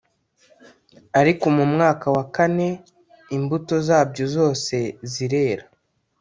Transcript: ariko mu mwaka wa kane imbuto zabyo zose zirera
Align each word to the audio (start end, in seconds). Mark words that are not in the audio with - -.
ariko 1.19 1.45
mu 1.55 1.65
mwaka 1.73 2.05
wa 2.15 2.23
kane 2.35 2.69
imbuto 3.35 3.75
zabyo 3.87 4.25
zose 4.35 4.75
zirera 5.11 5.65